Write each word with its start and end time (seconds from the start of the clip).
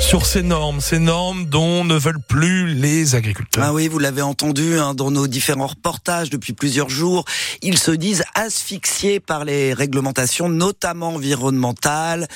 Sur 0.00 0.24
ces 0.24 0.42
normes, 0.42 0.80
ces 0.80 0.98
normes 0.98 1.44
dont 1.44 1.84
ne 1.84 1.96
veulent 1.96 2.22
plus 2.26 2.72
les 2.72 3.14
agriculteurs. 3.14 3.62
Ah 3.66 3.74
oui, 3.74 3.86
vous 3.86 3.98
l'avez 3.98 4.22
entendu 4.22 4.78
hein, 4.78 4.94
dans 4.94 5.10
nos 5.10 5.26
différents 5.26 5.66
reportages 5.66 6.30
depuis 6.30 6.54
plusieurs 6.54 6.88
jours. 6.88 7.26
Ils 7.60 7.76
se 7.76 7.90
disent 7.90 8.24
asphyxiés 8.38 9.18
par 9.18 9.44
les 9.44 9.74
réglementations, 9.74 10.48
notamment 10.48 11.08
environnementales, 11.08 12.28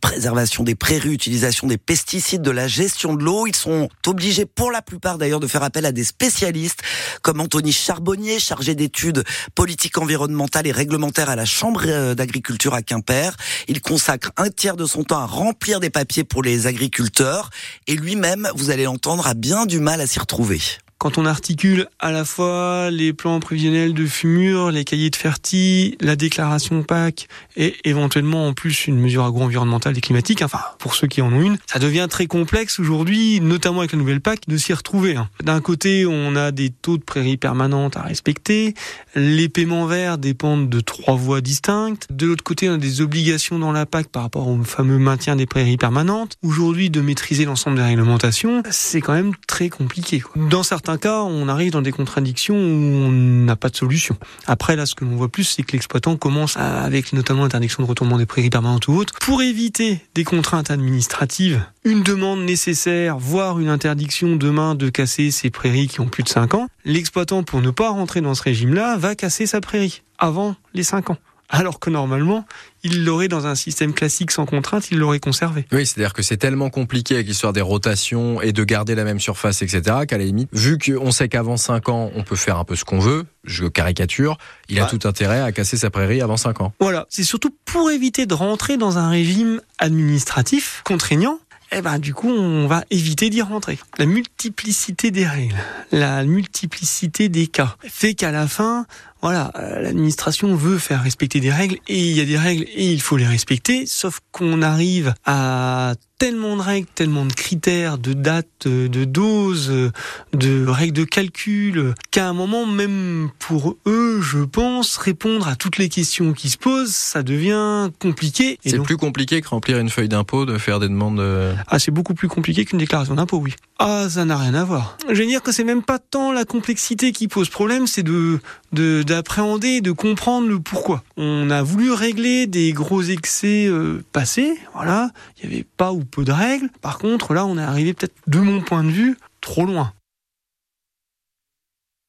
préservation 0.00 0.64
des 0.64 0.74
prairies, 0.74 1.12
utilisation 1.12 1.66
des 1.66 1.76
pesticides, 1.76 2.40
de 2.40 2.50
la 2.50 2.66
gestion 2.66 3.12
de 3.14 3.22
l'eau. 3.22 3.46
Ils 3.46 3.54
sont 3.54 3.90
obligés, 4.06 4.46
pour 4.46 4.70
la 4.70 4.80
plupart 4.80 5.18
d'ailleurs, 5.18 5.38
de 5.38 5.46
faire 5.46 5.62
appel 5.62 5.84
à 5.84 5.92
des 5.92 6.04
spécialistes 6.04 6.80
comme 7.20 7.40
Anthony 7.40 7.72
Charbonnier, 7.72 8.40
chargé 8.40 8.74
d'études 8.74 9.22
politiques 9.54 9.98
environnementales 9.98 10.66
et 10.66 10.72
réglementaires 10.72 11.28
à 11.28 11.36
la 11.36 11.44
Chambre 11.44 11.82
euh, 11.86 12.14
d'agriculture 12.14 12.72
à 12.72 12.80
Quimper. 12.80 13.36
Il 13.68 13.82
consacre 13.82 14.32
un 14.38 14.48
tiers 14.48 14.76
de 14.76 14.86
son 14.86 15.04
temps 15.04 15.18
à 15.18 15.26
remplir 15.26 15.78
des 15.78 15.90
papiers 15.90 16.24
pour 16.24 16.42
les 16.42 16.66
agriculteurs 16.68 17.50
et 17.86 17.96
lui-même, 17.96 18.48
vous 18.54 18.70
allez 18.70 18.84
l'entendre, 18.84 19.26
a 19.26 19.34
bien 19.34 19.66
du 19.66 19.78
mal 19.78 20.00
à 20.00 20.06
s'y 20.06 20.18
retrouver 20.18 20.60
quand 21.00 21.16
on 21.16 21.24
articule 21.24 21.86
à 21.98 22.12
la 22.12 22.26
fois 22.26 22.90
les 22.90 23.14
plans 23.14 23.40
prévisionnels 23.40 23.94
de 23.94 24.04
fumure, 24.04 24.70
les 24.70 24.84
cahiers 24.84 25.08
de 25.08 25.16
ferti, 25.16 25.96
la 25.98 26.14
déclaration 26.14 26.82
PAC 26.82 27.26
et 27.56 27.74
éventuellement 27.84 28.46
en 28.46 28.52
plus 28.52 28.86
une 28.86 29.00
mesure 29.00 29.24
agro-environnementale 29.24 29.96
et 29.96 30.02
climatique, 30.02 30.42
enfin 30.42 30.60
pour 30.78 30.94
ceux 30.94 31.06
qui 31.06 31.22
en 31.22 31.32
ont 31.32 31.40
une, 31.40 31.56
ça 31.66 31.78
devient 31.78 32.06
très 32.10 32.26
complexe 32.26 32.78
aujourd'hui, 32.78 33.40
notamment 33.40 33.78
avec 33.78 33.92
la 33.92 33.98
nouvelle 33.98 34.20
PAC, 34.20 34.40
de 34.46 34.58
s'y 34.58 34.74
retrouver. 34.74 35.16
Hein. 35.16 35.30
D'un 35.42 35.62
côté, 35.62 36.04
on 36.04 36.36
a 36.36 36.50
des 36.50 36.68
taux 36.68 36.98
de 36.98 37.02
prairies 37.02 37.38
permanentes 37.38 37.96
à 37.96 38.02
respecter, 38.02 38.74
les 39.14 39.48
paiements 39.48 39.86
verts 39.86 40.18
dépendent 40.18 40.68
de 40.68 40.80
trois 40.80 41.14
voies 41.14 41.40
distinctes, 41.40 42.08
de 42.10 42.26
l'autre 42.26 42.44
côté, 42.44 42.68
on 42.68 42.74
a 42.74 42.76
des 42.76 43.00
obligations 43.00 43.58
dans 43.58 43.72
la 43.72 43.86
PAC 43.86 44.08
par 44.08 44.24
rapport 44.24 44.48
au 44.48 44.62
fameux 44.64 44.98
maintien 44.98 45.34
des 45.34 45.46
prairies 45.46 45.78
permanentes. 45.78 46.36
Aujourd'hui, 46.42 46.90
de 46.90 47.00
maîtriser 47.00 47.46
l'ensemble 47.46 47.78
des 47.78 47.84
réglementations, 47.84 48.62
c'est 48.70 49.00
quand 49.00 49.14
même 49.14 49.32
très 49.46 49.70
compliqué. 49.70 50.22
Dans 50.36 50.62
certains 50.62 50.89
cas, 50.98 51.22
on 51.22 51.48
arrive 51.48 51.72
dans 51.72 51.82
des 51.82 51.92
contradictions 51.92 52.54
où 52.54 52.58
on 52.58 53.10
n'a 53.10 53.56
pas 53.56 53.68
de 53.68 53.76
solution. 53.76 54.16
Après, 54.46 54.76
là, 54.76 54.86
ce 54.86 54.94
que 54.94 55.04
l'on 55.04 55.16
voit 55.16 55.28
plus, 55.28 55.44
c'est 55.44 55.62
que 55.62 55.72
l'exploitant 55.72 56.16
commence 56.16 56.56
avec 56.56 57.12
notamment 57.12 57.42
l'interdiction 57.42 57.82
de 57.82 57.88
retournement 57.88 58.18
des 58.18 58.26
prairies 58.26 58.50
permanentes 58.50 58.88
ou 58.88 58.94
autres. 58.94 59.14
Pour 59.20 59.42
éviter 59.42 60.00
des 60.14 60.24
contraintes 60.24 60.70
administratives, 60.70 61.64
une 61.84 62.02
demande 62.02 62.40
nécessaire, 62.40 63.18
voire 63.18 63.58
une 63.58 63.68
interdiction 63.68 64.36
demain 64.36 64.74
de 64.74 64.88
casser 64.88 65.30
ces 65.30 65.50
prairies 65.50 65.88
qui 65.88 66.00
ont 66.00 66.08
plus 66.08 66.22
de 66.22 66.28
5 66.28 66.54
ans, 66.54 66.68
l'exploitant, 66.84 67.42
pour 67.42 67.60
ne 67.60 67.70
pas 67.70 67.90
rentrer 67.90 68.20
dans 68.20 68.34
ce 68.34 68.42
régime-là, 68.42 68.96
va 68.96 69.14
casser 69.14 69.46
sa 69.46 69.60
prairie 69.60 70.02
avant 70.18 70.54
les 70.74 70.82
5 70.82 71.10
ans 71.10 71.16
alors 71.50 71.80
que 71.80 71.90
normalement, 71.90 72.46
il 72.82 73.04
l'aurait 73.04 73.28
dans 73.28 73.46
un 73.46 73.54
système 73.54 73.92
classique 73.92 74.30
sans 74.30 74.46
contrainte, 74.46 74.90
il 74.90 74.98
l'aurait 74.98 75.20
conservé. 75.20 75.66
Oui, 75.72 75.84
c'est-à-dire 75.84 76.12
que 76.12 76.22
c'est 76.22 76.36
tellement 76.36 76.70
compliqué 76.70 77.16
avec 77.16 77.26
l'histoire 77.26 77.52
des 77.52 77.60
rotations 77.60 78.40
et 78.40 78.52
de 78.52 78.64
garder 78.64 78.94
la 78.94 79.04
même 79.04 79.20
surface, 79.20 79.62
etc., 79.62 79.82
qu'à 80.08 80.16
la 80.16 80.24
limite, 80.24 80.48
vu 80.52 80.78
qu'on 80.78 81.10
sait 81.10 81.28
qu'avant 81.28 81.56
5 81.56 81.88
ans, 81.88 82.10
on 82.14 82.22
peut 82.22 82.36
faire 82.36 82.56
un 82.56 82.64
peu 82.64 82.76
ce 82.76 82.84
qu'on 82.84 83.00
veut, 83.00 83.26
je 83.44 83.66
caricature, 83.66 84.38
il 84.68 84.80
a 84.80 84.86
tout 84.86 85.00
intérêt 85.04 85.40
à 85.40 85.52
casser 85.52 85.76
sa 85.76 85.90
prairie 85.90 86.22
avant 86.22 86.36
5 86.36 86.60
ans. 86.60 86.72
Voilà, 86.80 87.06
c'est 87.10 87.24
surtout 87.24 87.54
pour 87.64 87.90
éviter 87.90 88.26
de 88.26 88.34
rentrer 88.34 88.76
dans 88.76 88.98
un 88.98 89.10
régime 89.10 89.60
administratif 89.78 90.82
contraignant 90.84 91.38
eh 91.72 91.82
ben, 91.82 92.00
du 92.00 92.14
coup, 92.14 92.28
on 92.28 92.66
va 92.66 92.84
éviter 92.90 93.30
d'y 93.30 93.42
rentrer. 93.42 93.78
La 93.98 94.06
multiplicité 94.06 95.12
des 95.12 95.24
règles, 95.24 95.54
la 95.92 96.24
multiplicité 96.24 97.28
des 97.28 97.46
cas 97.46 97.76
fait 97.86 98.14
qu'à 98.14 98.32
la 98.32 98.48
fin, 98.48 98.86
voilà, 99.22 99.50
euh, 99.56 99.82
l'administration 99.82 100.54
veut 100.54 100.78
faire 100.78 101.02
respecter 101.02 101.40
des 101.40 101.52
règles 101.52 101.76
et 101.88 101.98
il 101.98 102.16
y 102.16 102.20
a 102.20 102.24
des 102.24 102.38
règles 102.38 102.64
et 102.74 102.90
il 102.90 103.00
faut 103.00 103.16
les 103.16 103.26
respecter, 103.26 103.84
sauf 103.86 104.20
qu'on 104.32 104.62
arrive 104.62 105.14
à 105.26 105.94
tellement 106.18 106.56
de 106.56 106.62
règles, 106.62 106.86
tellement 106.94 107.24
de 107.24 107.32
critères, 107.32 107.98
de 107.98 108.12
dates, 108.12 108.66
de 108.66 109.04
doses, 109.04 109.90
de 110.34 110.66
règles 110.66 110.92
de 110.92 111.04
calcul, 111.04 111.94
qu'à 112.10 112.28
un 112.28 112.34
moment, 112.34 112.66
même 112.66 113.30
pour 113.38 113.76
eux, 113.86 114.20
je 114.20 114.40
pense, 114.40 114.98
répondre 114.98 115.48
à 115.48 115.56
toutes 115.56 115.78
les 115.78 115.88
questions 115.88 116.34
qui 116.34 116.50
se 116.50 116.58
posent, 116.58 116.94
ça 116.94 117.22
devient 117.22 117.90
compliqué. 118.00 118.58
C'est 118.64 118.82
plus 118.82 118.98
compliqué 118.98 119.40
que 119.40 119.48
remplir 119.48 119.78
une 119.78 119.88
feuille 119.88 120.10
d'impôt, 120.10 120.44
de 120.44 120.58
faire 120.58 120.78
des 120.78 120.88
demandes. 120.88 121.22
Ah, 121.66 121.78
c'est 121.78 121.90
beaucoup 121.90 122.14
plus 122.14 122.28
compliqué 122.28 122.66
qu'une 122.66 122.78
déclaration 122.78 123.14
d'impôt, 123.14 123.38
oui. 123.38 123.54
Ah, 123.82 124.10
ça 124.10 124.26
n'a 124.26 124.36
rien 124.36 124.52
à 124.52 124.62
voir. 124.62 124.98
Je 125.08 125.14
veux 125.14 125.26
dire 125.26 125.42
que 125.42 125.52
c'est 125.52 125.64
même 125.64 125.82
pas 125.82 125.98
tant 125.98 126.32
la 126.32 126.44
complexité 126.44 127.12
qui 127.12 127.28
pose 127.28 127.48
problème, 127.48 127.86
c'est 127.86 128.02
de 128.02 128.38
d'appréhender, 128.72 129.80
de, 129.80 129.90
comprendre 129.90 130.48
le 130.48 130.60
pourquoi. 130.60 131.02
On 131.16 131.48
a 131.48 131.62
voulu 131.62 131.90
régler 131.90 132.46
des 132.46 132.74
gros 132.74 133.00
excès 133.00 133.66
euh, 133.66 134.04
passés, 134.12 134.58
voilà. 134.74 135.10
Il 135.38 135.48
y 135.48 135.54
avait 135.54 135.66
pas 135.78 135.94
ou 135.94 136.04
peu 136.04 136.24
de 136.24 136.32
règles. 136.32 136.68
Par 136.82 136.98
contre, 136.98 137.32
là, 137.32 137.46
on 137.46 137.56
est 137.56 137.62
arrivé 137.62 137.94
peut-être, 137.94 138.14
de 138.26 138.40
mon 138.40 138.60
point 138.60 138.84
de 138.84 138.90
vue, 138.90 139.16
trop 139.40 139.64
loin. 139.64 139.94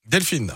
Delphine. 0.05 0.51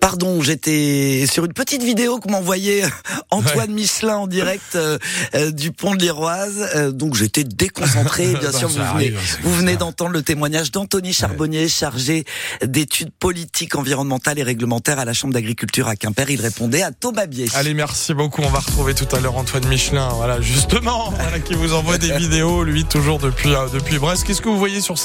Pardon, 0.00 0.42
j'étais 0.42 1.26
sur 1.30 1.44
une 1.44 1.52
petite 1.52 1.82
vidéo 1.82 2.18
que 2.18 2.30
m'envoyait 2.30 2.82
Antoine 3.30 3.70
Michelin 3.70 4.16
en 4.16 4.26
direct 4.26 4.74
euh, 4.74 4.98
euh, 5.34 5.50
du 5.50 5.72
pont 5.72 5.94
de 5.94 6.00
l'Iroise. 6.00 6.68
Euh, 6.74 6.90
donc 6.90 7.14
j'étais 7.14 7.44
déconcentré. 7.44 8.34
Bien 8.40 8.52
sûr, 8.52 8.68
vous 8.68 8.82
venez, 8.94 9.14
vous 9.42 9.54
venez 9.54 9.76
d'entendre 9.76 10.12
le 10.12 10.22
témoignage 10.22 10.72
d'Anthony 10.72 11.12
Charbonnier, 11.12 11.68
chargé 11.68 12.24
d'études 12.64 13.12
politiques, 13.18 13.76
environnementales 13.76 14.38
et 14.38 14.42
réglementaires 14.42 14.98
à 14.98 15.04
la 15.04 15.12
Chambre 15.12 15.34
d'agriculture 15.34 15.88
à 15.88 15.96
Quimper. 15.96 16.30
Il 16.30 16.40
répondait 16.40 16.82
à 16.82 16.92
Thomas 16.92 17.26
Bier. 17.26 17.48
Allez, 17.54 17.74
merci 17.74 18.14
beaucoup. 18.14 18.42
On 18.42 18.50
va 18.50 18.60
retrouver 18.60 18.94
tout 18.94 19.08
à 19.14 19.20
l'heure 19.20 19.36
Antoine 19.36 19.66
Michelin, 19.68 20.08
voilà, 20.08 20.40
justement, 20.40 21.12
qui 21.44 21.54
vous 21.54 21.74
envoie 21.74 21.98
des 21.98 22.12
vidéos, 22.12 22.64
lui, 22.64 22.84
toujours 22.84 23.18
depuis, 23.18 23.50
depuis 23.72 23.98
Brest. 23.98 24.24
Qu'est-ce 24.24 24.40
que 24.40 24.48
vous 24.48 24.58
voyez 24.58 24.80
sur 24.80 24.98